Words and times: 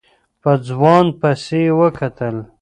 په 0.41 0.51
ځوان 0.67 1.05
پسې 1.19 1.59
يې 1.65 1.73
وکتل. 1.79 2.35